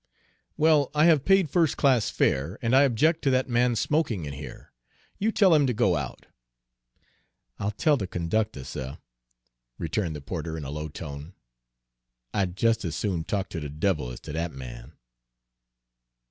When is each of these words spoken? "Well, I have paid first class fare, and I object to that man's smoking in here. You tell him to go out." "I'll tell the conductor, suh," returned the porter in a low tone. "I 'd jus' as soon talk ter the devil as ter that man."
"Well, 0.57 0.89
I 0.95 1.05
have 1.05 1.25
paid 1.25 1.47
first 1.47 1.77
class 1.77 2.09
fare, 2.09 2.57
and 2.63 2.75
I 2.75 2.85
object 2.85 3.21
to 3.21 3.29
that 3.29 3.47
man's 3.47 3.79
smoking 3.79 4.25
in 4.25 4.33
here. 4.33 4.73
You 5.19 5.31
tell 5.31 5.53
him 5.53 5.67
to 5.67 5.75
go 5.75 5.95
out." 5.95 6.25
"I'll 7.59 7.69
tell 7.69 7.97
the 7.97 8.07
conductor, 8.07 8.63
suh," 8.63 8.95
returned 9.77 10.15
the 10.15 10.19
porter 10.21 10.57
in 10.57 10.65
a 10.65 10.71
low 10.71 10.87
tone. 10.87 11.35
"I 12.33 12.45
'd 12.47 12.57
jus' 12.57 12.83
as 12.83 12.95
soon 12.95 13.25
talk 13.25 13.47
ter 13.49 13.59
the 13.59 13.69
devil 13.69 14.09
as 14.09 14.19
ter 14.19 14.31
that 14.31 14.53
man." 14.53 14.93